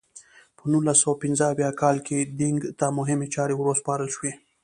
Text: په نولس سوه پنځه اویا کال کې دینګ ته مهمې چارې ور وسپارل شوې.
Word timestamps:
په 0.57 0.63
نولس 0.71 0.97
سوه 1.03 1.15
پنځه 1.23 1.43
اویا 1.51 1.69
کال 1.81 1.97
کې 2.07 2.17
دینګ 2.39 2.59
ته 2.79 2.85
مهمې 2.97 3.27
چارې 3.35 3.53
ور 3.55 3.67
وسپارل 3.69 4.09
شوې. 4.15 4.31